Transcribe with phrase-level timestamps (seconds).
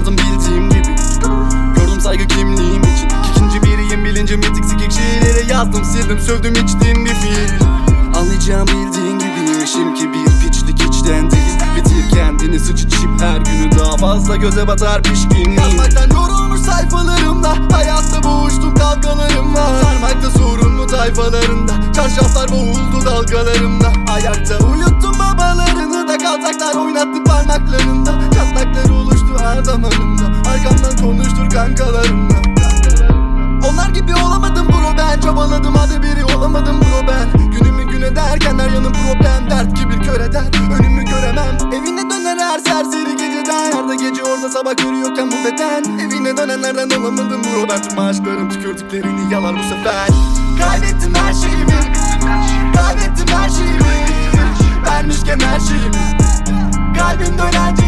[0.00, 0.96] şımardım bildiğim gibi.
[1.76, 3.08] Gördüm saygı kimliğim için.
[3.30, 7.50] İkinci biriyim bilince mitik sikik şiirleri yazdım sildim sövdüm içtiğim bir fiil
[8.16, 13.96] Anlayacağım bildiğin gibiymişim ki bir piçlik içten değil Bitir kendini sıç içip her günü daha
[13.96, 19.82] fazla göze batar pişkinliğim Yazmaktan yorulmuş sayfalarımda Hayatta boğuştum kavgalarımla.
[19.82, 23.92] Sarmakta sorunlu tayfalarında Çarşaflar boğuldu dalgalarımda.
[24.12, 28.10] Ayakta uyuttum babalarını da Kaltaklar oynattı parmaklarında.
[28.34, 28.90] Çatlaklar
[29.30, 30.24] oluştu her damarımda.
[30.50, 32.34] Arkamdan konuştur kankalarımla.
[33.70, 35.20] Onlar gibi olamadım bro ben.
[35.20, 37.50] Çabaladım hadi biri olamadım bro ben.
[37.50, 39.50] Günümü gün ederken her yanım problem.
[39.50, 40.44] Dert gibi kör eder
[40.80, 41.56] önümü göremem.
[41.72, 43.70] Evine döner her serseri geceden.
[43.76, 45.84] Yarda gece orada sabah görüyorken bu beden.
[45.98, 47.82] Evine dönenlerden olamadım bro Ben.
[47.82, 50.08] Tüm aşklarım tükürdüklerini yalar bu sefer.
[50.60, 51.80] Kaybettim her şeyimi.
[52.74, 53.90] Kaybettim her şeyimi.
[54.86, 56.18] Vermişken her şeyimi.
[56.98, 57.79] Kalbim dönenceyi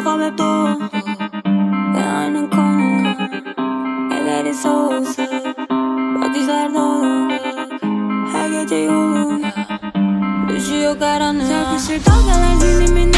[0.00, 0.80] Kafam hep dolu
[1.94, 2.82] Ve aynı konu.
[4.14, 5.22] Elleri soğusa
[6.20, 7.32] Bakışlar dolu
[8.32, 9.42] Her gece yolum
[10.48, 11.48] Düşüyor karanlık.
[11.48, 13.09] Çarpışır dalgalar zihnimin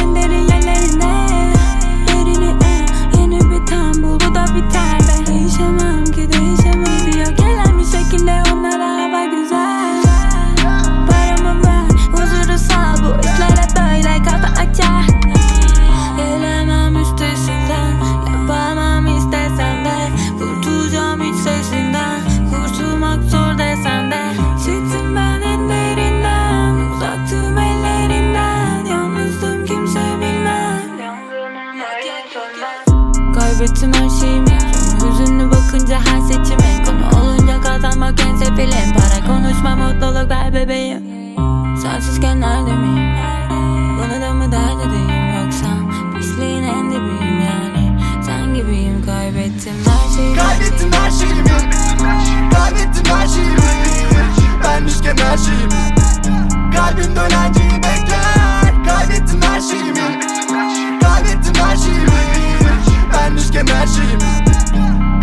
[34.94, 41.02] hüzünlü bakınca her seçime Konu olunca kazanmak en sefilim Para konuşma mutluluk ver bebeğim.
[41.82, 43.14] Sensizken nerede miyim?
[43.98, 45.11] Bunu da mı dert edeyim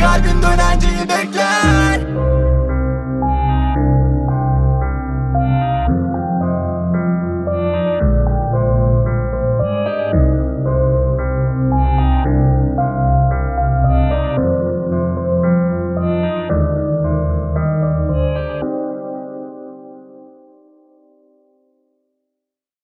[0.09, 1.68] her Kalbim dönenceyi bekler